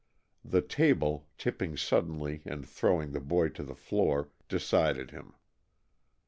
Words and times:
The 0.43 0.63
table, 0.63 1.27
tipping 1.37 1.77
suddenly 1.77 2.41
and 2.43 2.67
throwing 2.67 3.11
the 3.11 3.19
boy 3.19 3.49
to 3.49 3.61
the 3.61 3.75
floor, 3.75 4.29
decided 4.49 5.11
him. 5.11 5.35